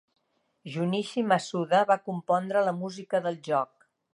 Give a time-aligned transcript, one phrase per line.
[0.75, 3.89] Junichi Masuda va compondre la música del joc.